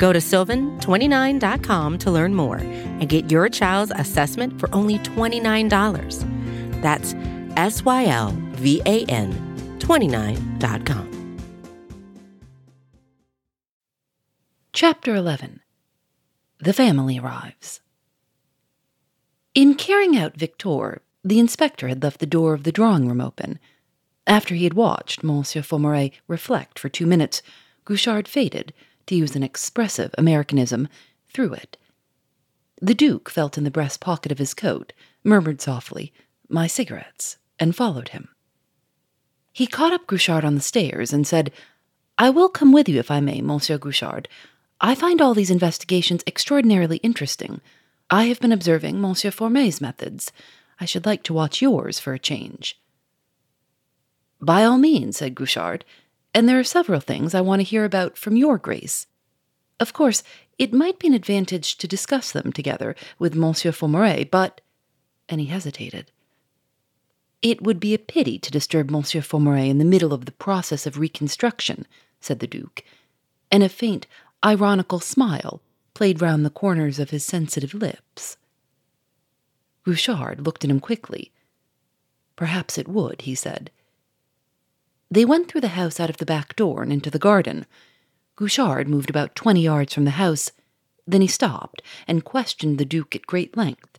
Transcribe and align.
Go 0.00 0.14
to 0.14 0.18
sylvan29.com 0.18 1.98
to 1.98 2.10
learn 2.10 2.34
more 2.34 2.56
and 2.56 3.06
get 3.06 3.30
your 3.30 3.50
child's 3.50 3.92
assessment 3.94 4.58
for 4.58 4.74
only 4.74 4.98
$29. 5.00 6.80
That's 6.80 7.14
S 7.58 7.84
Y 7.84 8.06
L 8.06 8.34
V 8.52 8.80
A 8.86 9.04
N 9.04 9.30
29.com. 9.78 11.36
Chapter 14.72 15.14
11 15.14 15.60
The 16.60 16.72
Family 16.72 17.18
Arrives. 17.18 17.82
In 19.54 19.74
carrying 19.74 20.16
out 20.16 20.34
Victor, 20.34 21.02
the 21.22 21.38
inspector 21.38 21.88
had 21.88 22.02
left 22.02 22.20
the 22.20 22.26
door 22.26 22.54
of 22.54 22.62
the 22.62 22.72
drawing 22.72 23.06
room 23.06 23.20
open. 23.20 23.58
After 24.26 24.54
he 24.54 24.64
had 24.64 24.72
watched 24.72 25.22
Monsieur 25.22 25.60
Formery 25.60 26.12
reflect 26.26 26.78
for 26.78 26.88
two 26.88 27.04
minutes, 27.04 27.42
Guerchard 27.84 28.26
faded, 28.26 28.72
to 29.06 29.14
use 29.14 29.36
an 29.36 29.42
expressive 29.42 30.14
Americanism, 30.18 30.88
through 31.32 31.54
it. 31.54 31.76
The 32.80 32.94
Duke 32.94 33.28
felt 33.28 33.58
in 33.58 33.64
the 33.64 33.70
breast 33.70 34.00
pocket 34.00 34.32
of 34.32 34.38
his 34.38 34.54
coat, 34.54 34.92
murmured 35.22 35.60
softly, 35.60 36.12
My 36.48 36.66
cigarettes, 36.66 37.36
and 37.58 37.76
followed 37.76 38.08
him. 38.08 38.28
He 39.52 39.66
caught 39.66 39.92
up 39.92 40.06
Guerchard 40.06 40.44
on 40.44 40.54
the 40.54 40.60
stairs 40.60 41.12
and 41.12 41.26
said, 41.26 41.52
I 42.16 42.30
will 42.30 42.48
come 42.48 42.72
with 42.72 42.88
you 42.88 42.98
if 42.98 43.10
I 43.10 43.20
may, 43.20 43.40
Monsieur 43.40 43.78
Guerchard. 43.78 44.28
I 44.80 44.94
find 44.94 45.20
all 45.20 45.34
these 45.34 45.50
investigations 45.50 46.22
extraordinarily 46.26 46.98
interesting. 46.98 47.60
I 48.08 48.24
have 48.24 48.40
been 48.40 48.52
observing 48.52 49.00
Monsieur 49.00 49.30
Formery's 49.30 49.80
methods. 49.80 50.32
I 50.80 50.84
should 50.84 51.06
like 51.06 51.22
to 51.24 51.34
watch 51.34 51.60
yours 51.60 51.98
for 51.98 52.14
a 52.14 52.18
change. 52.18 52.80
By 54.40 54.64
all 54.64 54.78
means, 54.78 55.18
said 55.18 55.34
Guerchard, 55.34 55.84
and 56.34 56.48
there 56.48 56.58
are 56.58 56.64
several 56.64 57.00
things 57.00 57.34
I 57.34 57.40
want 57.40 57.60
to 57.60 57.64
hear 57.64 57.84
about 57.84 58.16
from 58.16 58.36
your 58.36 58.58
grace. 58.58 59.06
Of 59.78 59.92
course, 59.92 60.22
it 60.58 60.72
might 60.72 60.98
be 60.98 61.08
an 61.08 61.14
advantage 61.14 61.76
to 61.78 61.88
discuss 61.88 62.32
them 62.32 62.52
together 62.52 62.94
with 63.18 63.34
Monsieur 63.34 63.72
Formery, 63.72 64.30
but. 64.30 64.60
And 65.28 65.40
he 65.40 65.46
hesitated. 65.46 66.10
It 67.40 67.62
would 67.62 67.80
be 67.80 67.94
a 67.94 67.98
pity 67.98 68.38
to 68.38 68.50
disturb 68.50 68.90
Monsieur 68.90 69.22
Formery 69.22 69.70
in 69.70 69.78
the 69.78 69.84
middle 69.84 70.12
of 70.12 70.26
the 70.26 70.32
process 70.32 70.86
of 70.86 70.98
reconstruction, 70.98 71.86
said 72.20 72.40
the 72.40 72.46
Duke, 72.46 72.84
and 73.50 73.62
a 73.62 73.68
faint, 73.68 74.06
ironical 74.44 75.00
smile 75.00 75.62
played 75.94 76.20
round 76.20 76.44
the 76.44 76.50
corners 76.50 76.98
of 76.98 77.10
his 77.10 77.24
sensitive 77.24 77.72
lips. 77.72 78.36
Guerchard 79.84 80.44
looked 80.44 80.64
at 80.64 80.70
him 80.70 80.80
quickly. 80.80 81.32
Perhaps 82.36 82.76
it 82.76 82.88
would, 82.88 83.22
he 83.22 83.34
said. 83.34 83.70
They 85.10 85.24
went 85.24 85.48
through 85.48 85.62
the 85.62 85.68
house 85.68 85.98
out 85.98 86.10
of 86.10 86.18
the 86.18 86.26
back 86.26 86.54
door 86.54 86.82
and 86.82 86.92
into 86.92 87.10
the 87.10 87.18
garden. 87.18 87.66
Guerchard 88.36 88.88
moved 88.88 89.10
about 89.10 89.34
twenty 89.34 89.62
yards 89.62 89.92
from 89.92 90.04
the 90.04 90.12
house. 90.12 90.52
Then 91.06 91.20
he 91.20 91.26
stopped 91.26 91.82
and 92.06 92.24
questioned 92.24 92.78
the 92.78 92.84
Duke 92.84 93.16
at 93.16 93.26
great 93.26 93.56
length. 93.56 93.98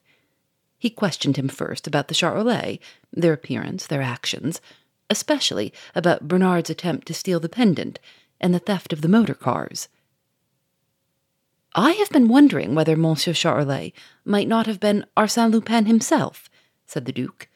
He 0.80 0.90
questioned 0.90 1.38
him 1.38 1.50
first 1.50 1.86
about 1.86 2.08
the 2.08 2.16
Charolais, 2.16 2.80
their 3.12 3.34
appearance, 3.34 3.86
their 3.86 4.02
actions, 4.02 4.62
especially 5.10 5.74
about 5.94 6.28
Bernard's 6.28 6.70
attempt 6.70 7.08
to 7.08 7.14
steal 7.14 7.40
the 7.40 7.50
pendant 7.50 8.00
and 8.40 8.54
the 8.54 8.60
theft 8.60 8.94
of 8.94 9.02
the 9.02 9.10
motor 9.10 9.36
cars. 9.36 9.90
I 11.76 11.92
have 11.92 12.10
been 12.10 12.28
wondering 12.28 12.74
whether 12.74 12.96
Monsieur 12.96 13.34
Charolais 13.34 13.94
might 14.26 14.48
not 14.48 14.66
have 14.66 14.80
been 14.80 15.06
Arsène 15.16 15.52
Lupin 15.52 15.86
himself, 15.86 16.50
said 16.86 17.06
the 17.06 17.12
Duke. 17.12 17.48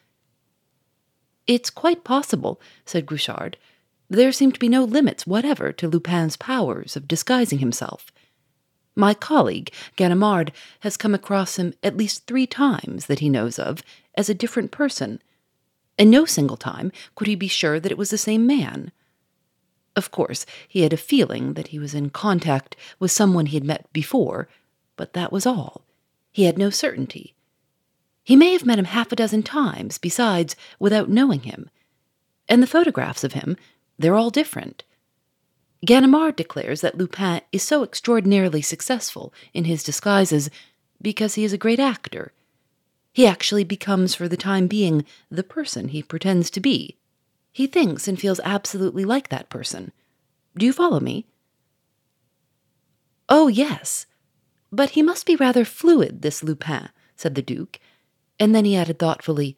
It's 1.48 1.70
quite 1.70 2.04
possible, 2.04 2.60
said 2.86 3.06
Guerchard. 3.06 3.58
There 4.10 4.32
seem 4.32 4.52
to 4.52 4.60
be 4.60 4.70
no 4.70 4.84
limits 4.84 5.28
whatever 5.28 5.72
to 5.74 5.88
Lupin's 5.88 6.38
powers 6.38 6.96
of 6.96 7.08
disguising 7.08 7.60
himself. 7.60 8.12
My 8.96 9.14
colleague, 9.14 9.72
Ganimard, 9.98 10.52
has 10.82 10.98
come 10.98 11.14
across 11.14 11.58
him 11.58 11.74
at 11.84 11.98
least 11.98 12.26
three 12.26 12.48
times 12.48 13.08
that 13.08 13.20
he 13.20 13.30
knows 13.30 13.60
of 13.60 13.84
as 14.16 14.30
a 14.30 14.34
different 14.34 14.72
person, 14.72 15.22
and 15.98 16.10
no 16.10 16.26
single 16.26 16.58
time 16.58 16.92
could 17.14 17.28
he 17.28 17.36
be 17.36 17.48
sure 17.48 17.80
that 17.80 17.92
it 17.92 17.98
was 17.98 18.10
the 18.10 18.18
same 18.18 18.48
man. 18.48 18.92
Of 19.96 20.12
course, 20.12 20.46
he 20.68 20.82
had 20.82 20.94
a 20.94 20.98
feeling 20.98 21.54
that 21.54 21.68
he 21.68 21.80
was 21.80 21.94
in 21.94 22.10
contact 22.10 22.76
with 23.00 23.12
someone 23.12 23.48
he 23.48 23.58
had 23.58 23.64
met 23.64 23.92
before, 23.94 24.48
but 24.96 25.14
that 25.14 25.32
was 25.32 25.46
all. 25.46 25.82
He 26.32 26.44
had 26.44 26.58
no 26.58 26.70
certainty. 26.70 27.35
He 28.26 28.36
may 28.36 28.52
have 28.54 28.66
met 28.66 28.80
him 28.80 28.86
half 28.86 29.12
a 29.12 29.16
dozen 29.16 29.44
times, 29.44 30.00
besides, 30.00 30.56
without 30.80 31.10
knowing 31.10 31.42
him. 31.42 31.70
And 32.50 32.62
the 32.62 32.68
photographs 32.68 33.24
of 33.24 33.34
him, 33.34 33.56
they're 34.00 34.16
all 34.16 34.32
different. 34.32 34.84
Ganimard 35.86 36.36
declares 36.36 36.82
that 36.82 36.98
Lupin 36.98 37.42
is 37.52 37.62
so 37.62 37.84
extraordinarily 37.84 38.64
successful 38.64 39.32
in 39.54 39.66
his 39.66 39.84
disguises 39.84 40.50
because 41.00 41.36
he 41.36 41.44
is 41.44 41.54
a 41.54 41.58
great 41.58 41.80
actor. 41.80 42.34
He 43.14 43.28
actually 43.28 43.64
becomes, 43.64 44.16
for 44.16 44.28
the 44.28 44.36
time 44.36 44.66
being, 44.66 45.06
the 45.30 45.44
person 45.44 45.90
he 45.90 46.02
pretends 46.02 46.50
to 46.50 46.60
be. 46.60 46.98
He 47.52 47.68
thinks 47.68 48.08
and 48.08 48.20
feels 48.20 48.42
absolutely 48.44 49.06
like 49.06 49.30
that 49.30 49.50
person. 49.50 49.92
Do 50.58 50.66
you 50.66 50.74
follow 50.74 51.00
me? 51.00 51.28
Oh, 53.30 53.48
yes. 53.48 54.08
But 54.72 54.92
he 54.92 55.04
must 55.04 55.28
be 55.28 55.36
rather 55.36 55.64
fluid, 55.64 56.24
this 56.24 56.44
Lupin, 56.44 56.90
said 57.16 57.36
the 57.36 57.42
Duke, 57.44 57.80
and 58.40 58.54
then 58.54 58.66
he 58.66 58.76
added 58.76 59.00
thoughtfully, 59.00 59.58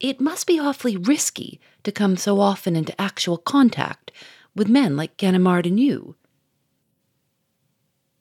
It 0.00 0.20
must 0.20 0.46
be 0.46 0.58
awfully 0.58 0.96
risky 0.96 1.60
to 1.82 1.92
come 1.92 2.16
so 2.16 2.40
often 2.40 2.76
into 2.76 3.00
actual 3.00 3.38
contact 3.38 4.10
with 4.54 4.68
men 4.68 4.96
like 4.96 5.16
Ganimard 5.16 5.66
and 5.66 5.78
you. 5.78 6.16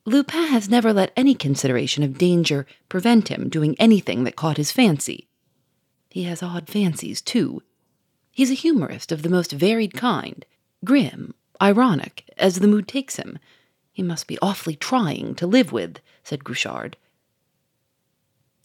Lupin 0.06 0.47
has 0.47 0.69
never 0.69 0.91
let 0.91 1.13
any 1.16 1.33
consideration 1.33 2.03
of 2.03 2.17
danger 2.17 2.66
prevent 2.89 3.29
him 3.29 3.47
doing 3.47 3.75
anything 3.79 4.25
that 4.25 4.35
caught 4.35 4.57
his 4.57 4.72
fancy. 4.72 5.29
He 6.09 6.23
has 6.23 6.44
odd 6.44 6.67
fancies, 6.67 7.22
too. 7.22 7.63
He's 8.31 8.51
a 8.51 8.56
humorist 8.56 9.12
of 9.12 9.22
the 9.22 9.29
most 9.29 9.51
varied 9.51 9.94
kind, 9.94 10.45
grim, 10.83 11.33
ironic, 11.62 12.29
as 12.38 12.59
the 12.59 12.67
mood 12.67 12.88
takes 12.88 13.16
him. 13.16 13.39
He 13.94 14.03
must 14.03 14.28
be 14.28 14.38
awfully 14.41 14.75
trying 14.75 15.35
to 15.35 15.47
live 15.47 15.72
with, 15.72 16.00
said 16.23 16.44
Guerchard. 16.44 16.97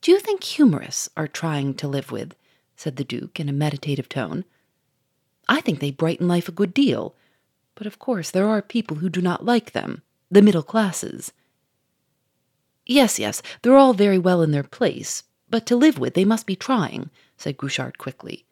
Do 0.01 0.13
you 0.13 0.21
think 0.21 0.45
humorists 0.45 1.09
are 1.17 1.29
trying 1.29 1.75
to 1.75 1.89
live 1.89 2.11
with? 2.11 2.35
said 2.77 2.97
the 2.97 3.05
Duke 3.05 3.41
in 3.41 3.49
a 3.49 3.53
meditative 3.53 4.09
tone. 4.09 4.45
I 5.49 5.61
think 5.61 5.81
they 5.81 5.91
brighten 5.91 6.29
life 6.29 6.49
a 6.49 6.53
good 6.53 6.73
deal, 6.73 7.17
but 7.75 7.87
of 7.87 7.99
course 7.99 8.31
there 8.31 8.49
are 8.49 8.63
people 8.63 8.99
who 8.99 9.09
do 9.09 9.21
not 9.21 9.45
like 9.45 9.73
them, 9.73 10.03
the 10.31 10.43
middle 10.43 10.63
classes. 10.63 11.33
Yes, 12.87 13.19
yes, 13.19 13.43
they're 13.63 13.77
all 13.77 13.95
very 13.95 14.19
well 14.19 14.43
in 14.43 14.51
their 14.53 14.63
place, 14.63 15.25
but 15.51 15.67
to 15.67 15.77
live 15.77 15.99
with 15.99 16.15
they 16.15 16.25
must 16.25 16.47
be 16.47 16.57
trying, 16.57 17.11
said 17.37 17.59
Guerchard 17.59 17.99
quickly. 17.99 18.45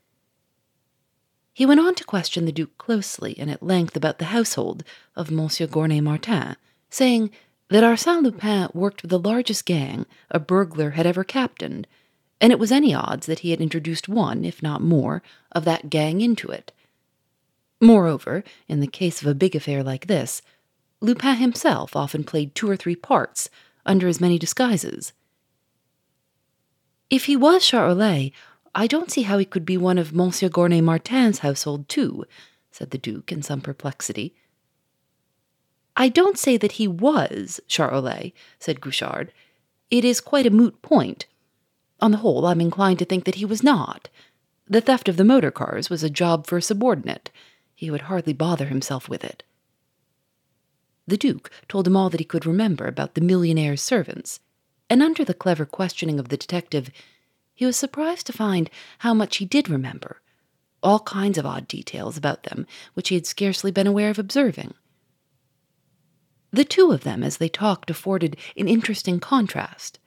He 1.53 1.65
went 1.65 1.81
on 1.81 1.95
to 1.95 2.05
question 2.05 2.45
the 2.45 2.53
Duke 2.53 2.77
closely 2.77 3.34
and 3.39 3.51
at 3.51 3.63
length 3.63 3.97
about 3.97 4.19
the 4.19 4.27
household 4.27 4.84
of 5.15 5.31
Monsieur 5.31 5.67
Gournay 5.67 6.03
Martin, 6.03 6.57
saying 6.91 7.31
that 7.69 7.82
Arsène 7.82 8.22
Lupin 8.22 8.69
worked 8.72 9.03
with 9.03 9.10
the 9.10 9.19
largest 9.19 9.65
gang 9.65 10.06
a 10.31 10.38
burglar 10.38 10.91
had 10.91 11.06
ever 11.06 11.24
captained, 11.24 11.86
and 12.41 12.53
it 12.53 12.59
was 12.59 12.71
any 12.71 12.95
odds 12.95 13.27
that 13.27 13.41
he 13.41 13.51
had 13.51 13.60
introduced 13.60 14.09
one, 14.09 14.45
if 14.45 14.63
not 14.63 14.80
more, 14.80 15.22
of 15.53 15.65
that 15.65 15.91
gang 15.91 16.21
into 16.21 16.48
it. 16.48 16.72
Moreover, 17.80 18.45
in 18.68 18.80
the 18.80 18.86
case 18.86 19.21
of 19.21 19.28
a 19.28 19.34
big 19.34 19.54
affair 19.54 19.83
like 19.83 20.07
this, 20.07 20.42
Lupin 21.01 21.36
himself 21.36 21.95
often 21.95 22.24
played 22.24 22.54
two 22.54 22.71
or 22.71 22.77
three 22.77 22.97
parts 22.97 23.51
under 23.84 24.09
as 24.09 24.21
many 24.21 24.39
disguises. 24.39 25.13
If 27.10 27.27
he 27.27 27.36
was 27.36 27.63
Charolais, 27.63 28.33
I 28.74 28.86
don't 28.86 29.10
see 29.10 29.22
how 29.22 29.39
he 29.39 29.45
could 29.45 29.65
be 29.65 29.77
one 29.77 29.98
of 29.98 30.13
Monsieur 30.13 30.48
Gournay 30.48 30.83
Martin's 30.83 31.41
household, 31.41 31.89
too, 31.89 32.24
said 32.71 32.91
the 32.91 32.98
Duke 32.98 33.30
in 33.30 33.42
some 33.42 33.60
perplexity. 33.60 34.34
I 35.97 36.09
don't 36.09 36.39
say 36.39 36.57
that 36.57 36.72
he 36.72 36.87
was 36.87 37.60
Charolais, 37.69 38.33
said 38.59 38.81
Guerchard. 38.81 39.33
It 39.91 40.04
is 40.04 40.21
quite 40.21 40.47
a 40.47 40.51
moot 40.51 40.83
point. 40.83 41.27
On 42.01 42.10
the 42.10 42.19
whole, 42.19 42.47
I'm 42.47 42.60
inclined 42.60 42.98
to 42.98 43.04
think 43.04 43.25
that 43.25 43.37
he 43.37 43.45
was 43.45 43.63
not. 43.63 44.09
The 44.69 44.81
theft 44.81 45.09
of 45.09 45.16
the 45.16 45.25
motor 45.25 45.51
cars 45.51 45.89
was 45.89 46.03
a 46.03 46.10
job 46.10 46.47
for 46.47 46.59
a 46.59 46.63
subordinate. 46.63 47.31
He 47.75 47.91
would 47.91 48.03
hardly 48.03 48.33
bother 48.33 48.66
himself 48.66 49.09
with 49.09 49.25
it. 49.25 49.43
The 51.07 51.16
Duke 51.16 51.51
told 51.69 51.87
him 51.87 51.97
all 51.97 52.10
that 52.10 52.21
he 52.21 52.27
could 52.27 52.45
remember 52.45 52.87
about 52.87 53.15
the 53.15 53.21
millionaire's 53.21 53.83
servants. 53.83 54.41
and 54.89 55.03
under 55.03 55.25
the 55.25 55.34
clever 55.34 55.66
questioning 55.66 56.21
of 56.21 56.28
the 56.28 56.37
detective, 56.37 56.91
he 57.54 57.66
was 57.66 57.77
surprised 57.77 58.27
to 58.27 58.33
find 58.33 58.71
how 58.99 59.15
much 59.15 59.39
he 59.39 59.45
did 59.45 59.69
remember 59.69 60.21
all 60.83 61.01
kinds 61.01 61.37
of 61.37 61.47
odd 61.47 61.66
details 61.66 62.16
about 62.16 62.45
them 62.45 62.66
which 62.95 63.09
he 63.09 63.15
had 63.16 63.27
scarcely 63.27 63.71
been 63.72 63.87
aware 63.87 64.10
of 64.10 64.19
observing. 64.19 64.75
The 66.56 66.64
two 66.64 66.91
of 66.91 67.04
them, 67.04 67.22
as 67.22 67.36
they 67.36 67.50
talked, 67.50 67.91
afforded 67.91 68.34
an 68.56 68.66
interesting 68.66 69.20
contrast. 69.20 69.98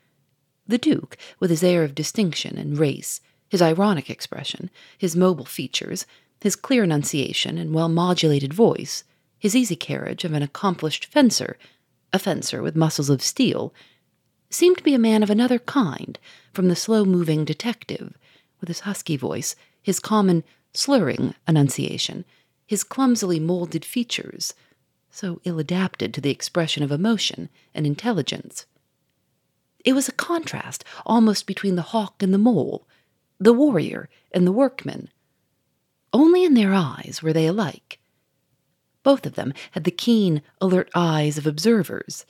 The 0.68 0.80
Duke, 0.80 1.16
with 1.40 1.52
his 1.52 1.64
air 1.64 1.84
of 1.84 1.94
distinction 1.94 2.58
and 2.58 2.76
race, 2.76 3.22
his 3.50 3.62
ironic 3.62 4.10
expression, 4.10 4.72
his 4.98 5.16
mobile 5.16 5.46
features, 5.46 6.08
his 6.42 6.56
clear 6.56 6.84
enunciation 6.84 7.60
and 7.60 7.72
well 7.72 7.88
modulated 7.88 8.52
voice, 8.52 9.04
his 9.38 9.56
easy 9.56 9.76
carriage 9.76 10.26
of 10.26 10.34
an 10.34 10.42
accomplished 10.42 11.06
fencer, 11.06 11.56
a 12.12 12.18
fencer 12.18 12.64
with 12.64 12.76
muscles 12.76 13.12
of 13.12 13.22
steel, 13.22 13.72
seemed 14.50 14.80
to 14.80 14.84
be 14.84 14.96
a 14.96 15.00
man 15.00 15.22
of 15.22 15.30
another 15.30 15.60
kind 15.60 16.18
from 16.52 16.68
the 16.68 16.76
slow 16.76 17.06
moving 17.06 17.46
detective, 17.46 18.18
with 18.60 18.70
his 18.70 18.80
husky 18.80 19.18
voice, 19.18 19.56
his 19.84 20.00
common, 20.00 20.44
slurring 20.74 21.36
enunciation, 21.48 22.26
his 22.66 22.84
clumsily 22.84 23.40
molded 23.40 23.86
features, 23.86 24.56
so 25.10 25.42
ill 25.44 25.60
adapted 25.60 26.14
to 26.14 26.22
the 26.22 26.30
expression 26.30 26.84
of 26.84 26.92
emotion 26.92 27.50
and 27.74 27.86
intelligence. 27.86 28.66
It 29.86 29.94
was 29.94 30.08
a 30.08 30.14
contrast 30.14 30.84
almost 31.06 31.48
between 31.48 31.76
the 31.76 31.82
hawk 31.94 32.22
and 32.22 32.34
the 32.34 32.38
mole, 32.38 32.88
the 33.40 33.54
warrior 33.54 34.10
and 34.32 34.46
the 34.46 34.52
workman. 34.52 35.10
Only 36.12 36.44
in 36.44 36.54
their 36.54 36.74
eyes 36.74 37.22
were 37.22 37.34
they 37.34 37.48
alike. 37.48 38.00
Both 39.04 39.26
of 39.26 39.36
them 39.36 39.54
had 39.72 39.86
the 39.86 39.92
keen, 39.92 40.42
alert 40.60 40.90
eyes 40.94 41.38
of 41.38 41.48
observers. 41.48 42.26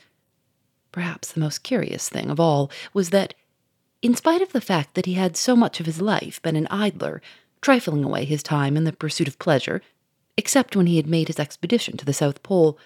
Perhaps 0.91 1.31
the 1.31 1.39
most 1.39 1.63
curious 1.63 2.09
thing 2.09 2.29
of 2.29 2.39
all 2.39 2.69
was 2.93 3.09
that, 3.09 3.33
in 4.01 4.15
spite 4.15 4.41
of 4.41 4.53
the 4.53 4.61
fact 4.61 4.93
that 4.95 5.05
he 5.05 5.15
had 5.15 5.35
so 5.35 5.55
much 5.55 5.79
of 5.79 5.85
his 5.85 6.01
life 6.01 6.41
been 6.41 6.55
an 6.55 6.67
idler 6.67 7.21
trifling 7.61 8.03
away 8.03 8.25
his 8.25 8.43
time 8.43 8.77
in 8.77 8.83
the 8.83 8.93
pursuit 8.93 9.27
of 9.27 9.39
pleasure, 9.39 9.81
except 10.39 10.73
when 10.73 10.87
he 10.87 10.95
had 10.95 11.05
made 11.05 11.27
his 11.27 11.37
expedition 11.37 11.97
to 11.97 12.05
the 12.05 12.13
South 12.13 12.41
Pole. 12.43 12.79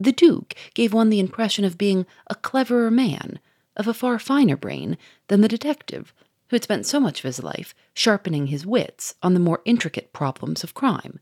The 0.00 0.12
Duke 0.12 0.54
gave 0.72 0.94
one 0.94 1.10
the 1.10 1.20
impression 1.20 1.62
of 1.62 1.76
being 1.76 2.06
a 2.28 2.34
cleverer 2.34 2.90
man, 2.90 3.38
of 3.76 3.86
a 3.86 3.92
far 3.92 4.18
finer 4.18 4.56
brain 4.56 4.96
than 5.28 5.42
the 5.42 5.46
detective, 5.56 6.14
who 6.48 6.56
had 6.56 6.64
spent 6.64 6.86
so 6.86 6.98
much 6.98 7.18
of 7.18 7.24
his 7.24 7.42
life 7.42 7.74
sharpening 7.92 8.46
his 8.46 8.64
wits 8.64 9.14
on 9.22 9.34
the 9.34 9.40
more 9.40 9.60
intricate 9.66 10.14
problems 10.14 10.64
of 10.64 10.72
crime. 10.72 11.20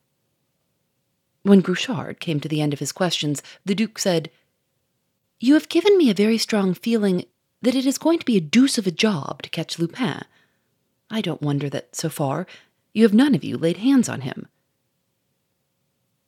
When 1.42 1.60
Guerchard 1.60 2.20
came 2.20 2.38
to 2.38 2.48
the 2.48 2.60
end 2.60 2.72
of 2.72 2.78
his 2.78 2.92
questions, 2.92 3.42
the 3.64 3.74
Duke 3.74 3.98
said, 3.98 4.30
You 5.40 5.54
have 5.54 5.68
given 5.68 5.98
me 5.98 6.08
a 6.08 6.14
very 6.14 6.38
strong 6.38 6.72
feeling 6.72 7.24
that 7.62 7.74
it 7.74 7.84
is 7.84 7.98
going 7.98 8.20
to 8.20 8.24
be 8.24 8.36
a 8.36 8.40
deuce 8.40 8.78
of 8.78 8.86
a 8.86 8.92
job 8.92 9.42
to 9.42 9.50
catch 9.50 9.76
Lupin. 9.76 10.22
I 11.10 11.20
don't 11.20 11.42
wonder 11.42 11.68
that, 11.68 11.96
so 11.96 12.08
far, 12.08 12.46
you 12.94 13.02
have 13.02 13.12
none 13.12 13.34
of 13.34 13.42
you 13.42 13.58
laid 13.58 13.78
hands 13.78 14.08
on 14.08 14.20
him. 14.20 14.46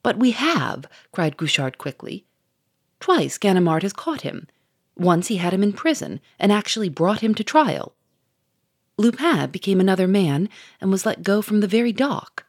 But 0.02 0.18
we 0.18 0.30
have, 0.32 0.86
cried 1.12 1.36
Guerchard 1.36 1.78
quickly. 1.78 2.24
Twice 3.00 3.38
Ganimard 3.38 3.82
has 3.82 3.92
caught 3.92 4.22
him. 4.22 4.46
Once 4.96 5.28
he 5.28 5.36
had 5.36 5.54
him 5.54 5.62
in 5.62 5.72
prison 5.72 6.20
and 6.38 6.52
actually 6.52 6.88
brought 6.88 7.20
him 7.20 7.34
to 7.34 7.44
trial. 7.44 7.94
Lupin 8.98 9.50
became 9.50 9.80
another 9.80 10.06
man 10.06 10.48
and 10.80 10.90
was 10.90 11.06
let 11.06 11.22
go 11.22 11.40
from 11.40 11.60
the 11.60 11.66
very 11.66 11.92
dock. 11.92 12.44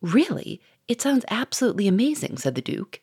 Really, 0.00 0.60
it 0.86 1.02
sounds 1.02 1.24
absolutely 1.28 1.88
amazing, 1.88 2.36
said 2.38 2.54
the 2.54 2.62
Duke. 2.62 3.00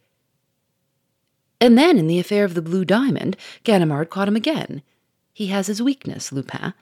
And 1.60 1.78
then, 1.78 1.98
in 1.98 2.08
the 2.08 2.20
affair 2.20 2.46
of 2.46 2.54
the 2.54 2.62
Blue 2.62 2.86
Diamond, 2.86 3.36
Ganimard 3.64 4.10
caught 4.10 4.28
him 4.28 4.36
again. 4.36 4.82
He 5.34 5.48
has 5.48 5.68
his 5.68 5.82
weakness, 5.82 6.32
Lupin. 6.32 6.74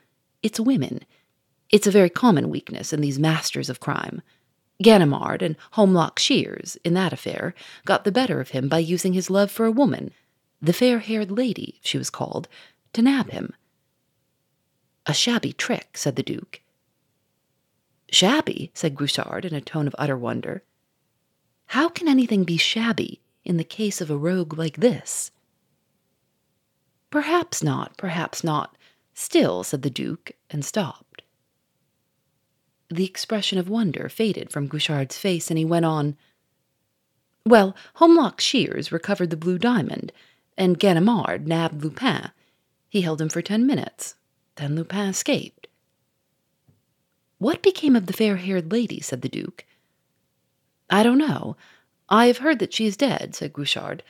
It's 0.42 0.60
women. 0.60 1.00
It's 1.70 1.86
a 1.86 1.92
very 1.92 2.10
common 2.10 2.50
weakness 2.50 2.92
in 2.92 3.00
these 3.00 3.18
masters 3.18 3.68
of 3.68 3.80
crime. 3.80 4.22
Ganimard 4.82 5.40
and 5.40 5.56
Holmlock 5.74 6.18
Shears, 6.18 6.76
in 6.84 6.94
that 6.94 7.12
affair, 7.12 7.54
got 7.84 8.04
the 8.04 8.12
better 8.12 8.40
of 8.40 8.50
him 8.50 8.68
by 8.68 8.78
using 8.78 9.12
his 9.12 9.30
love 9.30 9.50
for 9.50 9.66
a 9.66 9.70
woman, 9.72 10.12
the 10.60 10.72
fair 10.72 10.98
haired 10.98 11.30
lady, 11.30 11.78
she 11.82 11.98
was 11.98 12.10
called, 12.10 12.48
to 12.94 13.02
nab 13.02 13.30
him. 13.30 13.52
A 15.06 15.12
shabby 15.12 15.52
trick, 15.52 15.98
said 15.98 16.16
the 16.16 16.22
Duke. 16.22 16.62
Shabby, 18.10 18.70
said 18.74 18.96
Guerchard 18.96 19.44
in 19.44 19.54
a 19.54 19.60
tone 19.60 19.86
of 19.86 19.94
utter 19.98 20.16
wonder. 20.16 20.62
How 21.66 21.88
can 21.88 22.08
anything 22.08 22.44
be 22.44 22.56
shabby 22.56 23.20
in 23.44 23.56
the 23.58 23.64
case 23.64 24.00
of 24.00 24.10
a 24.10 24.16
rogue 24.16 24.56
like 24.56 24.78
this? 24.78 25.30
Perhaps 27.10 27.62
not, 27.62 27.96
perhaps 27.96 28.42
not. 28.42 28.76
Still, 29.12 29.62
said 29.62 29.82
the 29.82 29.90
Duke, 29.90 30.32
and 30.50 30.64
stopped. 30.64 31.03
The 32.88 33.04
expression 33.04 33.58
of 33.58 33.68
wonder 33.68 34.08
faded 34.08 34.50
from 34.50 34.68
Guerchard's 34.68 35.18
face, 35.18 35.50
and 35.50 35.58
he 35.58 35.64
went 35.64 35.84
on. 35.84 36.16
Well, 37.46 37.74
Holmlock 37.96 38.40
Shears 38.40 38.92
recovered 38.92 39.30
the 39.30 39.36
blue 39.36 39.58
diamond, 39.58 40.12
and 40.56 40.78
Ganimard 40.78 41.46
nabbed 41.46 41.82
Lupin. 41.82 42.30
He 42.88 43.02
held 43.02 43.20
him 43.20 43.28
for 43.28 43.42
ten 43.42 43.66
minutes. 43.66 44.14
Then 44.56 44.76
Lupin 44.76 45.08
escaped. 45.08 45.66
What 47.38 47.62
became 47.62 47.96
of 47.96 48.06
the 48.06 48.12
fair 48.12 48.36
haired 48.36 48.70
lady? 48.70 49.00
said 49.00 49.22
the 49.22 49.28
Duke. 49.28 49.66
I 50.88 51.02
don't 51.02 51.18
know. 51.18 51.56
I 52.08 52.26
have 52.26 52.38
heard 52.38 52.58
that 52.60 52.72
she 52.72 52.86
is 52.86 52.96
dead, 52.96 53.34
said 53.34 53.52
Guerchard. 53.52 54.02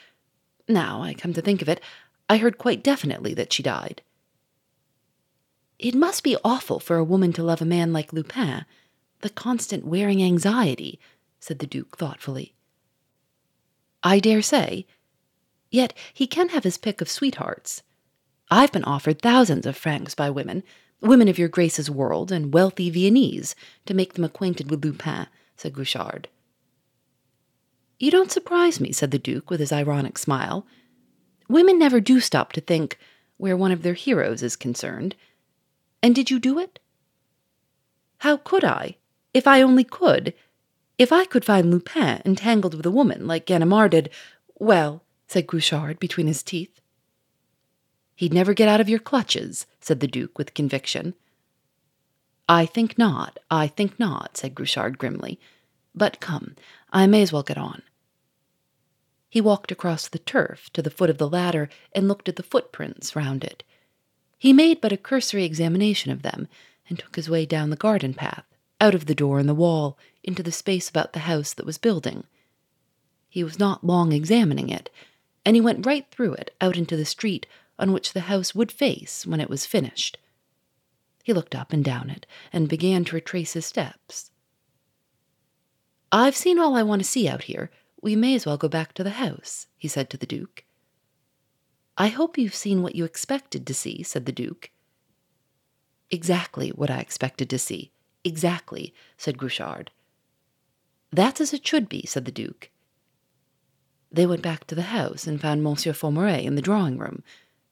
Now, 0.68 1.02
I 1.02 1.14
come 1.14 1.32
to 1.32 1.42
think 1.42 1.62
of 1.62 1.68
it, 1.68 1.80
I 2.28 2.38
heard 2.38 2.58
quite 2.58 2.82
definitely 2.82 3.34
that 3.34 3.52
she 3.52 3.62
died. 3.62 4.02
It 5.78 5.94
must 5.94 6.22
be 6.22 6.36
awful 6.44 6.78
for 6.78 6.96
a 6.96 7.04
woman 7.04 7.32
to 7.34 7.42
love 7.42 7.60
a 7.60 7.66
man 7.66 7.92
like 7.92 8.12
Lupin, 8.12 8.64
the 9.20 9.30
constant 9.30 9.84
wearing 9.84 10.22
anxiety, 10.22 11.00
said 11.40 11.58
the 11.58 11.66
Duke 11.66 11.98
thoughtfully. 11.98 12.54
I 14.02 14.18
dare 14.20 14.42
say. 14.42 14.86
Yet 15.70 15.92
he 16.12 16.26
can 16.26 16.50
have 16.50 16.64
his 16.64 16.78
pick 16.78 17.00
of 17.00 17.08
sweethearts. 17.08 17.82
I've 18.50 18.72
been 18.72 18.84
offered 18.84 19.20
thousands 19.20 19.66
of 19.66 19.76
francs 19.76 20.14
by 20.14 20.30
women, 20.30 20.62
women 21.00 21.26
of 21.26 21.38
your 21.38 21.48
Grace's 21.48 21.90
world 21.90 22.30
and 22.30 22.54
wealthy 22.54 22.90
Viennese, 22.90 23.54
to 23.86 23.94
make 23.94 24.14
them 24.14 24.24
acquainted 24.24 24.70
with 24.70 24.84
Lupin, 24.84 25.26
said 25.56 25.74
Guerchard. 25.74 26.28
You 27.98 28.10
don't 28.10 28.30
surprise 28.30 28.80
me, 28.80 28.92
said 28.92 29.10
the 29.10 29.18
Duke 29.18 29.50
with 29.50 29.60
his 29.60 29.72
ironic 29.72 30.18
smile. 30.18 30.66
Women 31.48 31.78
never 31.78 32.00
do 32.00 32.20
stop 32.20 32.52
to 32.52 32.60
think 32.60 32.98
where 33.36 33.56
one 33.56 33.72
of 33.72 33.82
their 33.82 33.94
heroes 33.94 34.42
is 34.42 34.56
concerned. 34.56 35.14
And 36.04 36.14
did 36.14 36.30
you 36.30 36.38
do 36.38 36.58
it? 36.58 36.80
How 38.18 38.36
could 38.36 38.62
I? 38.62 38.96
If 39.32 39.46
I 39.46 39.62
only 39.62 39.84
could. 39.84 40.34
If 40.98 41.10
I 41.12 41.24
could 41.24 41.46
find 41.46 41.70
Lupin 41.70 42.20
entangled 42.26 42.74
with 42.74 42.84
a 42.84 42.90
woman 42.90 43.26
like 43.26 43.46
Ganimard 43.46 43.92
did, 43.92 44.10
well, 44.56 45.02
said 45.28 45.46
Guerchard 45.46 45.98
between 45.98 46.26
his 46.26 46.42
teeth. 46.42 46.82
He'd 48.14 48.34
never 48.34 48.52
get 48.52 48.68
out 48.68 48.82
of 48.82 48.88
your 48.90 48.98
clutches, 48.98 49.64
said 49.80 50.00
the 50.00 50.06
Duke 50.06 50.36
with 50.36 50.52
conviction. 50.52 51.14
I 52.50 52.66
think 52.66 52.98
not, 52.98 53.38
I 53.50 53.66
think 53.66 53.98
not, 53.98 54.36
said 54.36 54.54
Guerchard 54.54 54.98
grimly. 54.98 55.40
But 55.94 56.20
come, 56.20 56.54
I 56.92 57.06
may 57.06 57.22
as 57.22 57.32
well 57.32 57.42
get 57.42 57.56
on. 57.56 57.80
He 59.30 59.40
walked 59.40 59.72
across 59.72 60.08
the 60.08 60.18
turf 60.18 60.68
to 60.74 60.82
the 60.82 60.90
foot 60.90 61.08
of 61.08 61.16
the 61.16 61.30
ladder 61.30 61.70
and 61.92 62.08
looked 62.08 62.28
at 62.28 62.36
the 62.36 62.42
footprints 62.42 63.16
round 63.16 63.42
it. 63.42 63.64
He 64.44 64.52
made 64.52 64.82
but 64.82 64.92
a 64.92 64.98
cursory 64.98 65.44
examination 65.44 66.12
of 66.12 66.20
them, 66.20 66.48
and 66.90 66.98
took 66.98 67.16
his 67.16 67.30
way 67.30 67.46
down 67.46 67.70
the 67.70 67.76
garden 67.76 68.12
path, 68.12 68.44
out 68.78 68.94
of 68.94 69.06
the 69.06 69.14
door 69.14 69.40
in 69.40 69.46
the 69.46 69.54
wall, 69.54 69.96
into 70.22 70.42
the 70.42 70.52
space 70.52 70.86
about 70.86 71.14
the 71.14 71.20
house 71.20 71.54
that 71.54 71.64
was 71.64 71.78
building. 71.78 72.24
He 73.30 73.42
was 73.42 73.58
not 73.58 73.84
long 73.84 74.12
examining 74.12 74.68
it, 74.68 74.90
and 75.46 75.56
he 75.56 75.62
went 75.62 75.86
right 75.86 76.06
through 76.10 76.34
it 76.34 76.54
out 76.60 76.76
into 76.76 76.94
the 76.94 77.06
street 77.06 77.46
on 77.78 77.90
which 77.90 78.12
the 78.12 78.28
house 78.28 78.54
would 78.54 78.70
face 78.70 79.24
when 79.26 79.40
it 79.40 79.48
was 79.48 79.64
finished. 79.64 80.18
He 81.22 81.32
looked 81.32 81.54
up 81.54 81.72
and 81.72 81.82
down 81.82 82.10
it, 82.10 82.26
and 82.52 82.68
began 82.68 83.02
to 83.06 83.14
retrace 83.14 83.54
his 83.54 83.64
steps. 83.64 84.30
I've 86.12 86.36
seen 86.36 86.58
all 86.58 86.76
I 86.76 86.82
want 86.82 87.00
to 87.00 87.08
see 87.08 87.26
out 87.26 87.44
here. 87.44 87.70
We 88.02 88.14
may 88.14 88.34
as 88.34 88.44
well 88.44 88.58
go 88.58 88.68
back 88.68 88.92
to 88.92 89.04
the 89.04 89.16
house, 89.16 89.68
he 89.78 89.88
said 89.88 90.10
to 90.10 90.18
the 90.18 90.26
Duke. 90.26 90.63
I 91.96 92.08
hope 92.08 92.36
you've 92.36 92.54
seen 92.54 92.82
what 92.82 92.96
you 92.96 93.04
expected 93.04 93.66
to 93.66 93.74
see, 93.74 94.02
said 94.02 94.26
the 94.26 94.32
Duke. 94.32 94.70
Exactly 96.10 96.70
what 96.70 96.90
I 96.90 96.98
expected 96.98 97.48
to 97.50 97.58
see. 97.58 97.92
Exactly, 98.24 98.92
said 99.16 99.38
Guerchard. 99.38 99.90
That's 101.12 101.40
as 101.40 101.52
it 101.52 101.66
should 101.66 101.88
be, 101.88 102.04
said 102.06 102.24
the 102.24 102.32
Duke. 102.32 102.70
They 104.10 104.26
went 104.26 104.42
back 104.42 104.66
to 104.66 104.74
the 104.74 104.82
house 104.82 105.26
and 105.26 105.40
found 105.40 105.62
Monsieur 105.62 105.92
Formery 105.92 106.44
in 106.44 106.56
the 106.56 106.62
drawing 106.62 106.98
room, 106.98 107.22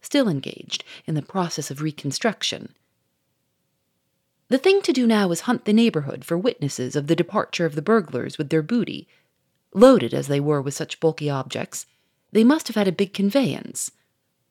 still 0.01 0.29
engaged 0.29 0.85
in 1.07 1.15
the 1.15 1.23
process 1.23 1.71
of 1.71 1.83
reconstruction. 1.83 2.75
The 4.49 4.59
thing 4.59 4.83
to 4.83 4.93
do 4.93 5.07
now 5.07 5.29
was 5.29 5.43
hunt 5.43 5.65
the 5.65 5.73
neighborhood 5.73 6.25
for 6.25 6.37
witnesses 6.37 6.95
of 6.95 7.07
the 7.07 7.17
departure 7.17 7.65
of 7.65 7.75
the 7.75 7.83
burglars 7.83 8.39
with 8.39 8.51
their 8.51 8.63
booty. 8.63 9.09
Loaded 9.75 10.13
as 10.13 10.29
they 10.29 10.41
were 10.41 10.61
with 10.61 10.75
such 10.75 11.01
bulky 11.01 11.31
objects, 11.31 11.87
they 12.31 12.45
must 12.45 12.69
have 12.69 12.77
had 12.77 12.89
a 12.89 12.93
big 12.93 13.15
conveyance. 13.15 13.91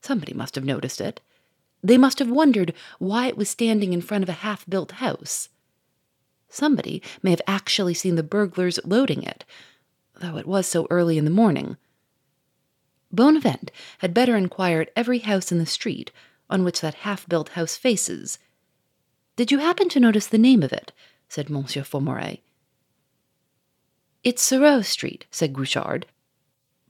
Somebody 0.01 0.33
must 0.33 0.55
have 0.55 0.65
noticed 0.65 0.99
it. 0.99 1.21
They 1.83 1.97
must 1.97 2.19
have 2.19 2.29
wondered 2.29 2.73
why 2.99 3.27
it 3.27 3.37
was 3.37 3.49
standing 3.49 3.93
in 3.93 4.01
front 4.01 4.23
of 4.23 4.29
a 4.29 4.43
half 4.43 4.67
built 4.69 4.93
house. 4.93 5.49
Somebody 6.49 7.01
may 7.23 7.29
have 7.29 7.41
actually 7.47 7.93
seen 7.93 8.15
the 8.15 8.23
burglars 8.23 8.79
loading 8.83 9.23
it, 9.23 9.45
though 10.19 10.37
it 10.37 10.45
was 10.45 10.67
so 10.67 10.85
early 10.89 11.17
in 11.17 11.25
the 11.25 11.31
morning. 11.31 11.77
Bonavent 13.11 13.71
had 13.99 14.13
better 14.13 14.35
inquire 14.35 14.81
at 14.81 14.91
every 14.95 15.19
house 15.19 15.51
in 15.51 15.57
the 15.57 15.65
street 15.65 16.11
on 16.49 16.63
which 16.63 16.81
that 16.81 16.95
half 16.95 17.27
built 17.27 17.49
house 17.49 17.77
faces. 17.77 18.37
Did 19.35 19.51
you 19.51 19.59
happen 19.59 19.89
to 19.89 19.99
notice 19.99 20.27
the 20.27 20.37
name 20.37 20.61
of 20.63 20.73
it? 20.73 20.91
said 21.29 21.49
Monsieur 21.49 21.83
Formery. 21.83 22.41
It's 24.23 24.43
Sorreau 24.43 24.83
Street, 24.83 25.25
said 25.31 25.53
Guerchard. 25.53 26.05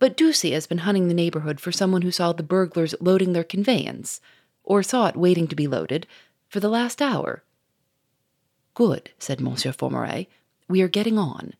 But 0.02 0.18
Dieusy 0.18 0.54
has 0.54 0.66
been 0.66 0.80
hunting 0.80 1.08
the 1.08 1.14
neighborhood 1.14 1.60
for 1.60 1.72
someone 1.72 2.02
who 2.02 2.10
saw 2.10 2.34
the 2.34 2.42
burglars 2.42 2.96
loading 3.00 3.34
their 3.34 3.44
conveyance, 3.44 4.20
or 4.64 4.82
saw 4.82 5.06
it 5.06 5.16
waiting 5.16 5.48
to 5.48 5.56
be 5.56 5.68
loaded, 5.68 6.08
for 6.50 6.60
the 6.60 6.70
last 6.70 7.04
hour. 7.04 7.44
Good, 8.74 9.12
said 9.20 9.40
Monsieur 9.40 9.72
Formery. 9.72 10.28
We 10.68 10.82
are 10.82 10.88
getting 10.88 11.20
on. 11.20 11.54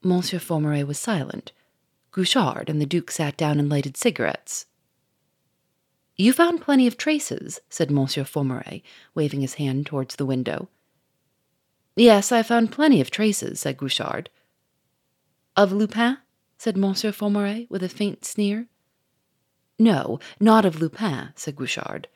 Monsieur 0.00 0.38
Formery 0.38 0.84
was 0.84 0.96
silent. 0.96 1.50
Guerchard 2.12 2.70
and 2.70 2.80
the 2.80 2.86
Duke 2.86 3.10
sat 3.10 3.36
down 3.36 3.58
and 3.58 3.68
lighted 3.68 3.96
cigarettes. 3.96 4.66
You 6.14 6.32
found 6.32 6.60
plenty 6.60 6.86
of 6.86 6.96
traces, 6.96 7.58
said 7.68 7.90
Monsieur 7.90 8.22
Formery, 8.22 8.84
waving 9.12 9.40
his 9.40 9.54
hand 9.54 9.86
towards 9.86 10.14
the 10.14 10.24
window. 10.24 10.68
Yes, 11.96 12.30
I 12.30 12.44
found 12.44 12.70
plenty 12.70 13.00
of 13.00 13.10
traces, 13.10 13.58
said 13.58 13.76
Guerchard. 13.76 14.30
Of 15.56 15.72
Lupin? 15.72 16.18
Said 16.58 16.76
Monsieur 16.76 17.12
Formery 17.12 17.66
with 17.70 17.82
a 17.82 17.88
faint 17.88 18.24
sneer. 18.24 18.68
No, 19.78 20.18
not 20.40 20.64
of 20.64 20.80
Lupin, 20.80 21.32
said 21.36 21.56
Guerchard. 21.56 22.08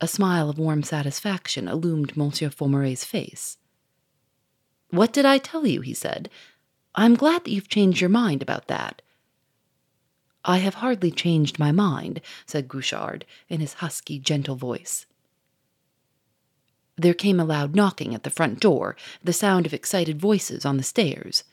A 0.00 0.08
smile 0.08 0.48
of 0.48 0.58
warm 0.58 0.82
satisfaction 0.82 1.68
illumined 1.68 2.16
Monsieur 2.16 2.48
Formery's 2.48 3.04
face. 3.04 3.58
What 4.88 5.12
did 5.12 5.26
I 5.26 5.38
tell 5.38 5.66
you? 5.66 5.82
he 5.82 5.92
said. 5.92 6.30
I'm 6.94 7.14
glad 7.14 7.44
that 7.44 7.50
you've 7.50 7.68
changed 7.68 8.00
your 8.00 8.10
mind 8.10 8.42
about 8.42 8.68
that. 8.68 9.02
I 10.44 10.58
have 10.58 10.74
hardly 10.74 11.10
changed 11.10 11.58
my 11.58 11.70
mind, 11.70 12.22
said 12.46 12.68
Guerchard 12.68 13.26
in 13.48 13.60
his 13.60 13.74
husky, 13.74 14.18
gentle 14.18 14.56
voice. 14.56 15.04
There 16.96 17.14
came 17.14 17.38
a 17.38 17.44
loud 17.44 17.76
knocking 17.76 18.14
at 18.14 18.24
the 18.24 18.30
front 18.30 18.60
door, 18.60 18.96
the 19.22 19.32
sound 19.32 19.66
of 19.66 19.74
excited 19.74 20.20
voices 20.20 20.64
on 20.64 20.76
the 20.76 20.82
stairs. 20.82 21.44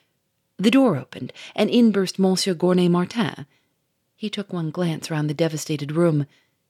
The 0.57 0.71
door 0.71 0.97
opened, 0.97 1.33
and 1.55 1.69
in 1.69 1.91
burst 1.91 2.17
Monsieur 2.17 2.55
Gournay 2.55 2.89
Martin. 2.89 3.45
He 4.15 4.29
took 4.29 4.51
one 4.51 4.71
glance 4.71 5.11
round 5.11 5.29
the 5.29 5.35
devastated 5.35 5.91
room, 5.91 6.25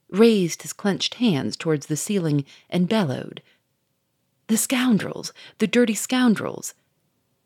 raised 0.09 0.61
his 0.61 0.73
clenched 0.73 1.15
hands 1.15 1.55
towards 1.55 1.85
the 1.85 1.95
ceiling, 1.95 2.43
and 2.69 2.89
bellowed, 2.89 3.41
The 4.47 4.57
scoundrels! 4.57 5.31
The 5.59 5.67
dirty 5.67 5.93
scoundrels! 5.93 6.73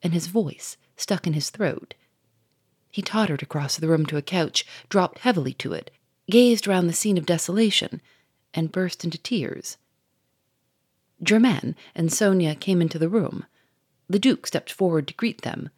And 0.01 0.13
his 0.13 0.27
voice 0.27 0.77
stuck 0.97 1.27
in 1.27 1.33
his 1.33 1.51
throat. 1.51 1.93
He 2.89 3.03
tottered 3.03 3.43
across 3.43 3.77
the 3.77 3.87
room 3.87 4.07
to 4.07 4.17
a 4.17 4.23
couch, 4.23 4.65
dropped 4.89 5.19
heavily 5.19 5.53
to 5.55 5.73
it, 5.73 5.91
gazed 6.29 6.65
round 6.65 6.89
the 6.89 6.93
scene 6.93 7.19
of 7.19 7.25
desolation, 7.27 8.01
and 8.53 8.71
burst 8.71 9.03
into 9.03 9.19
tears. 9.19 9.77
Germaine 11.23 11.75
and 11.93 12.11
Sonia 12.11 12.55
came 12.55 12.81
into 12.81 12.97
the 12.97 13.09
room. 13.09 13.45
The 14.09 14.19
Duke 14.19 14.47
stepped 14.47 14.71
forward 14.71 15.07
to 15.07 15.13
greet 15.13 15.43
them. 15.43 15.69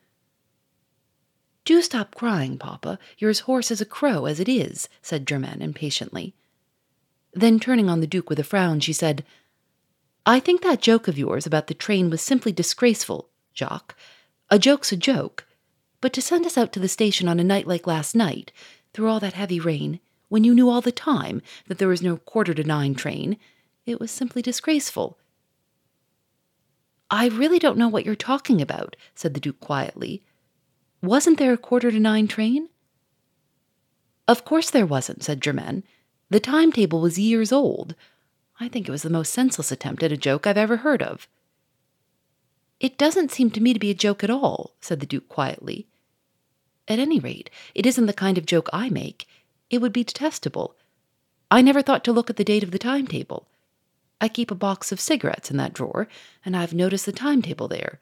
Do 1.66 1.82
stop 1.82 2.16
crying, 2.16 2.58
Papa. 2.58 3.00
You're 3.18 3.30
as 3.30 3.40
hoarse 3.40 3.72
as 3.72 3.80
a 3.80 3.86
crow 3.86 4.26
as 4.26 4.40
it 4.40 4.50
is, 4.50 4.90
said 5.02 5.28
Germaine 5.28 5.62
impatiently. 5.62 6.36
Then, 7.34 7.60
turning 7.60 7.90
on 7.90 8.00
the 8.00 8.08
Duke 8.08 8.30
with 8.30 8.40
a 8.40 8.44
frown, 8.44 8.80
she 8.80 8.94
said, 8.94 9.24
I 10.26 10.40
think 10.40 10.62
that 10.62 10.82
joke 10.82 11.08
of 11.08 11.18
yours 11.18 11.46
about 11.46 11.68
the 11.68 11.74
train 11.74 12.10
was 12.10 12.22
simply 12.22 12.52
disgraceful, 12.52 13.30
Jacques. 13.56 13.96
A 14.50 14.60
joke's 14.60 14.92
a 14.92 14.98
joke. 14.98 15.46
But 16.00 16.14
to 16.14 16.22
send 16.22 16.46
us 16.46 16.58
out 16.58 16.74
to 16.74 16.80
the 16.80 16.88
station 16.88 17.28
on 17.28 17.40
a 17.40 17.44
night 17.44 17.66
like 17.66 17.88
last 17.88 18.14
night, 18.14 18.52
through 18.94 19.10
all 19.10 19.20
that 19.22 19.34
heavy 19.34 19.60
rain, 19.60 20.00
when 20.30 20.44
you 20.44 20.54
knew 20.54 20.70
all 20.70 20.82
the 20.82 20.92
time 20.92 21.42
that 21.68 21.78
there 21.78 21.88
was 21.88 22.02
no 22.02 22.18
quarter 22.18 22.54
to 22.54 22.64
nine 22.64 22.94
train, 22.94 23.38
it 23.86 24.00
was 24.00 24.12
simply 24.12 24.42
disgraceful. 24.42 25.18
I 27.10 27.28
really 27.28 27.60
don't 27.60 27.78
know 27.78 27.88
what 27.88 28.06
you're 28.06 28.16
talking 28.16 28.62
about, 28.62 28.96
said 29.16 29.34
the 29.34 29.40
Duke 29.40 29.60
quietly. 29.60 30.24
Wasn't 31.04 31.38
there 31.38 31.52
a 31.52 31.58
quarter 31.58 31.92
to 31.92 32.00
nine 32.00 32.30
train? 32.30 32.70
Of 34.26 34.46
course 34.46 34.70
there 34.70 34.86
wasn't, 34.86 35.22
said 35.22 35.42
Germaine. 35.44 35.84
The 36.30 36.40
timetable 36.40 37.02
was 37.02 37.20
years 37.20 37.52
old. 37.52 37.94
I 38.58 38.70
think 38.70 38.88
it 38.88 38.92
was 38.92 39.02
the 39.02 39.10
most 39.10 39.34
senseless 39.34 39.70
attempt 39.70 40.02
at 40.02 40.14
a 40.14 40.18
joke 40.18 40.48
I've 40.48 40.58
ever 40.58 40.78
heard 40.78 41.04
of. 41.04 41.28
It 42.80 42.98
doesn't 42.98 43.34
seem 43.34 43.52
to 43.52 43.60
me 43.60 43.74
to 43.74 43.80
be 43.80 43.90
a 43.90 43.94
joke 43.94 44.24
at 44.24 44.30
all, 44.30 44.76
said 44.80 45.02
the 45.02 45.06
Duke 45.06 45.28
quietly. 45.28 45.88
At 46.88 47.00
any 47.00 47.20
rate, 47.20 47.50
it 47.76 47.86
isn't 47.86 48.06
the 48.06 48.14
kind 48.14 48.38
of 48.38 48.46
joke 48.46 48.70
I 48.72 48.90
make. 48.90 49.28
It 49.70 49.80
would 49.80 49.92
be 49.92 50.06
detestable. 50.06 50.78
I 51.52 51.62
never 51.62 51.82
thought 51.82 52.06
to 52.06 52.14
look 52.14 52.30
at 52.30 52.38
the 52.38 52.46
date 52.46 52.64
of 52.64 52.72
the 52.72 52.80
timetable. 52.80 53.50
I 54.22 54.30
keep 54.30 54.52
a 54.52 54.56
box 54.56 54.94
of 54.94 55.02
cigarettes 55.02 55.52
in 55.52 55.58
that 55.58 55.74
drawer, 55.74 56.08
and 56.46 56.56
I've 56.56 56.74
noticed 56.74 57.06
the 57.06 57.12
timetable 57.12 57.68
there. 57.68 58.00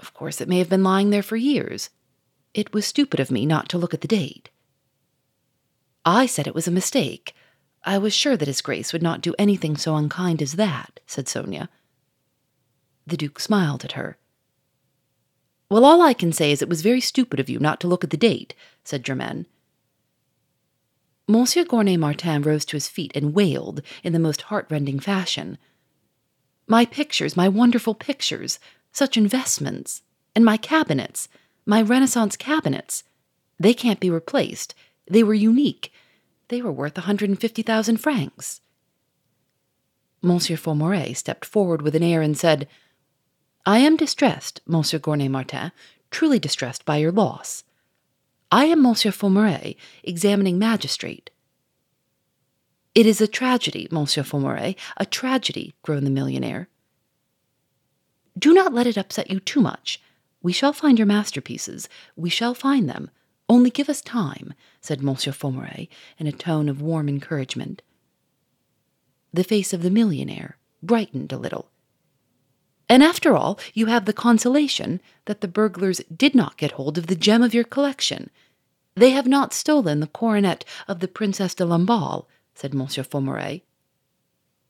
Of 0.00 0.14
course, 0.14 0.40
it 0.40 0.48
may 0.48 0.58
have 0.60 0.70
been 0.70 0.82
lying 0.82 1.10
there 1.10 1.22
for 1.22 1.36
years. 1.36 1.90
It 2.56 2.72
was 2.72 2.86
stupid 2.86 3.20
of 3.20 3.30
me 3.30 3.44
not 3.44 3.68
to 3.68 3.76
look 3.76 3.92
at 3.92 4.00
the 4.00 4.08
date. 4.08 4.48
I 6.06 6.24
said 6.24 6.46
it 6.46 6.54
was 6.54 6.66
a 6.66 6.70
mistake. 6.70 7.34
I 7.84 7.98
was 7.98 8.14
sure 8.14 8.34
that 8.34 8.48
His 8.48 8.62
Grace 8.62 8.94
would 8.94 9.02
not 9.02 9.20
do 9.20 9.34
anything 9.38 9.76
so 9.76 9.94
unkind 9.94 10.40
as 10.40 10.52
that, 10.52 11.00
said 11.06 11.28
Sonia. 11.28 11.68
The 13.06 13.18
Duke 13.18 13.40
smiled 13.40 13.84
at 13.84 13.92
her. 13.92 14.16
Well, 15.70 15.84
all 15.84 16.00
I 16.00 16.14
can 16.14 16.32
say 16.32 16.50
is 16.50 16.62
it 16.62 16.68
was 16.68 16.80
very 16.80 17.02
stupid 17.02 17.40
of 17.40 17.50
you 17.50 17.58
not 17.58 17.78
to 17.80 17.88
look 17.88 18.02
at 18.02 18.08
the 18.08 18.16
date, 18.16 18.54
said 18.84 19.04
Germaine. 19.04 19.44
Monsieur 21.28 21.64
Gournay 21.64 21.98
Martin 21.98 22.40
rose 22.40 22.64
to 22.64 22.76
his 22.76 22.88
feet 22.88 23.12
and 23.14 23.34
wailed 23.34 23.82
in 24.02 24.14
the 24.14 24.18
most 24.18 24.42
heartrending 24.42 24.98
fashion. 24.98 25.58
My 26.66 26.86
pictures, 26.86 27.36
my 27.36 27.50
wonderful 27.50 27.94
pictures, 27.94 28.58
such 28.92 29.18
investments, 29.18 30.00
and 30.34 30.42
my 30.42 30.56
cabinets, 30.56 31.28
my 31.66 31.82
Renaissance 31.82 32.36
cabinets. 32.36 33.02
They 33.58 33.74
can't 33.74 34.00
be 34.00 34.08
replaced. 34.08 34.74
They 35.10 35.22
were 35.22 35.34
unique. 35.34 35.92
They 36.48 36.62
were 36.62 36.72
worth 36.72 36.96
a 36.96 37.02
150,000 37.02 37.96
francs. 37.96 38.60
Monsieur 40.22 40.56
Formery 40.56 41.14
stepped 41.14 41.44
forward 41.44 41.82
with 41.82 41.94
an 41.94 42.02
air 42.02 42.22
and 42.22 42.38
said, 42.38 42.68
I 43.66 43.78
am 43.78 43.96
distressed, 43.96 44.60
Monsieur 44.66 45.00
Gournay 45.00 45.28
Martin, 45.28 45.72
truly 46.10 46.38
distressed 46.38 46.84
by 46.84 46.98
your 46.98 47.12
loss. 47.12 47.64
I 48.50 48.66
am 48.66 48.80
Monsieur 48.80 49.10
Formery, 49.10 49.76
examining 50.04 50.58
magistrate. 50.58 51.30
It 52.94 53.06
is 53.06 53.20
a 53.20 53.26
tragedy, 53.26 53.88
Monsieur 53.90 54.22
Formery, 54.22 54.76
a 54.96 55.04
tragedy, 55.04 55.74
groaned 55.82 56.06
the 56.06 56.10
millionaire. 56.10 56.68
Do 58.38 58.54
not 58.54 58.72
let 58.72 58.86
it 58.86 58.96
upset 58.96 59.30
you 59.30 59.40
too 59.40 59.60
much. 59.60 60.00
We 60.46 60.52
shall 60.52 60.72
find 60.72 60.96
your 60.96 61.06
masterpieces. 61.06 61.88
We 62.14 62.30
shall 62.30 62.54
find 62.54 62.88
them. 62.88 63.10
Only 63.48 63.68
give 63.68 63.88
us 63.88 64.00
time, 64.00 64.54
said 64.80 65.02
Monsieur 65.02 65.32
Formery 65.32 65.88
in 66.18 66.28
a 66.28 66.30
tone 66.46 66.68
of 66.68 66.80
warm 66.80 67.08
encouragement. 67.08 67.82
The 69.32 69.42
face 69.42 69.72
of 69.72 69.82
the 69.82 69.90
millionaire 69.90 70.56
brightened 70.80 71.32
a 71.32 71.36
little. 71.36 71.72
And 72.88 73.02
after 73.02 73.34
all, 73.34 73.58
you 73.74 73.86
have 73.86 74.04
the 74.04 74.12
consolation 74.12 75.00
that 75.24 75.40
the 75.40 75.48
burglars 75.48 76.00
did 76.16 76.32
not 76.32 76.58
get 76.58 76.78
hold 76.78 76.96
of 76.96 77.08
the 77.08 77.16
gem 77.16 77.42
of 77.42 77.52
your 77.52 77.64
collection. 77.64 78.30
They 78.94 79.10
have 79.10 79.26
not 79.26 79.52
stolen 79.52 79.98
the 79.98 80.06
coronet 80.06 80.64
of 80.86 81.00
the 81.00 81.08
Princess 81.08 81.56
de 81.56 81.64
Lamballe, 81.66 82.28
said 82.54 82.72
Monsieur 82.72 83.02
Formery. 83.02 83.64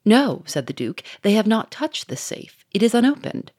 No, 0.03 0.41
said 0.47 0.65
the 0.65 0.73
Duke, 0.73 1.03
they 1.21 1.33
have 1.33 1.45
not 1.45 1.69
touched 1.69 2.07
the 2.07 2.17
safe. 2.17 2.65
It 2.73 2.81
is 2.81 2.95
unopened. 2.95 3.51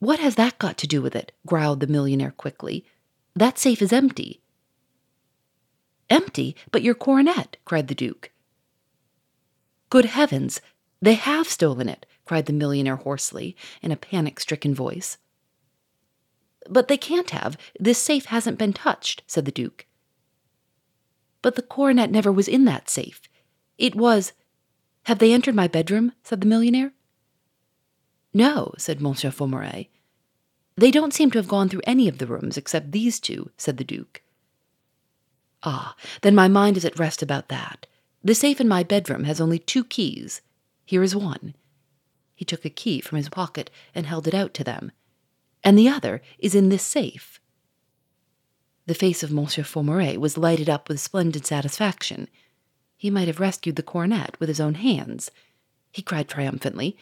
What 0.00 0.18
has 0.18 0.34
that 0.34 0.58
got 0.58 0.76
to 0.78 0.86
do 0.86 1.00
with 1.00 1.14
it? 1.14 1.30
growled 1.46 1.80
the 1.80 1.86
millionaire 1.86 2.32
quickly. 2.32 2.84
That 3.36 3.58
safe 3.58 3.80
is 3.80 3.92
empty. 3.92 4.40
Empty? 6.08 6.56
But 6.72 6.82
your 6.82 6.94
coronet, 6.94 7.58
cried 7.64 7.88
the 7.88 7.94
Duke. 7.94 8.32
Good 9.90 10.06
heavens, 10.06 10.60
they 11.02 11.14
have 11.14 11.46
stolen 11.46 11.88
it, 11.88 12.06
cried 12.24 12.46
the 12.46 12.52
millionaire 12.52 12.96
hoarsely, 12.96 13.56
in 13.82 13.92
a 13.92 13.96
panic 13.96 14.40
stricken 14.40 14.74
voice. 14.74 15.18
But 16.68 16.88
they 16.88 16.96
can't 16.96 17.30
have. 17.30 17.56
This 17.78 17.98
safe 17.98 18.26
hasn't 18.26 18.58
been 18.58 18.72
touched, 18.72 19.22
said 19.26 19.44
the 19.44 19.52
Duke. 19.52 19.86
But 21.42 21.56
the 21.56 21.62
coronet 21.62 22.10
never 22.10 22.32
was 22.32 22.48
in 22.48 22.64
that 22.66 22.88
safe. 22.88 23.22
It 23.78 23.94
was. 23.94 24.32
Have 25.04 25.18
they 25.18 25.32
entered 25.32 25.54
my 25.54 25.68
bedroom? 25.68 26.12
said 26.22 26.40
the 26.40 26.46
millionaire. 26.46 26.92
No, 28.32 28.72
said 28.78 29.00
Monsieur 29.00 29.30
Formery. 29.30 29.88
They 30.76 30.90
don't 30.90 31.12
seem 31.12 31.30
to 31.32 31.38
have 31.38 31.48
gone 31.48 31.68
through 31.68 31.82
any 31.84 32.08
of 32.08 32.18
the 32.18 32.26
rooms 32.26 32.56
except 32.56 32.92
these 32.92 33.20
two, 33.20 33.50
said 33.56 33.76
the 33.76 33.84
Duke. 33.84 34.22
Ah, 35.62 35.94
then 36.22 36.34
my 36.34 36.48
mind 36.48 36.76
is 36.76 36.84
at 36.84 36.98
rest 36.98 37.22
about 37.22 37.48
that. 37.48 37.86
The 38.22 38.34
safe 38.34 38.60
in 38.60 38.68
my 38.68 38.82
bedroom 38.82 39.24
has 39.24 39.40
only 39.40 39.58
two 39.58 39.84
keys. 39.84 40.40
Here 40.84 41.02
is 41.02 41.14
one. 41.14 41.54
He 42.34 42.44
took 42.44 42.64
a 42.64 42.70
key 42.70 43.00
from 43.00 43.16
his 43.16 43.28
pocket 43.28 43.70
and 43.94 44.06
held 44.06 44.26
it 44.26 44.34
out 44.34 44.54
to 44.54 44.64
them. 44.64 44.92
And 45.62 45.78
the 45.78 45.88
other 45.88 46.22
is 46.38 46.54
in 46.54 46.70
this 46.70 46.82
safe. 46.82 47.40
The 48.86 48.94
face 48.94 49.22
of 49.22 49.30
Monsieur 49.30 49.64
Formery 49.64 50.16
was 50.16 50.38
lighted 50.38 50.70
up 50.70 50.88
with 50.88 51.00
splendid 51.00 51.44
satisfaction. 51.46 52.28
He 52.96 53.10
might 53.10 53.28
have 53.28 53.40
rescued 53.40 53.76
the 53.76 53.82
coronet 53.82 54.38
with 54.40 54.48
his 54.48 54.60
own 54.60 54.74
hands. 54.74 55.30
He 55.92 56.02
cried 56.02 56.28
triumphantly, 56.28 56.96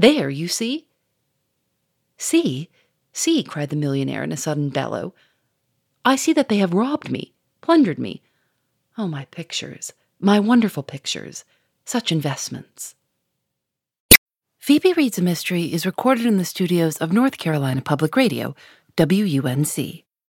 There, 0.00 0.30
you 0.30 0.48
see? 0.48 0.86
See, 2.16 2.70
see, 3.12 3.42
cried 3.42 3.68
the 3.68 3.76
millionaire 3.76 4.24
in 4.24 4.32
a 4.32 4.36
sudden 4.36 4.70
bellow. 4.70 5.12
I 6.06 6.16
see 6.16 6.32
that 6.32 6.48
they 6.48 6.56
have 6.56 6.72
robbed 6.72 7.10
me, 7.10 7.34
plundered 7.60 7.98
me. 7.98 8.22
Oh, 8.96 9.06
my 9.06 9.26
pictures, 9.26 9.92
my 10.18 10.40
wonderful 10.40 10.82
pictures, 10.82 11.44
such 11.84 12.10
investments. 12.10 12.94
Phoebe 14.58 14.94
Reads 14.94 15.18
a 15.18 15.22
Mystery 15.22 15.64
is 15.70 15.84
recorded 15.84 16.24
in 16.24 16.38
the 16.38 16.46
studios 16.46 16.96
of 16.96 17.12
North 17.12 17.36
Carolina 17.36 17.82
Public 17.82 18.16
Radio, 18.16 18.54
WUNC. 18.96 20.04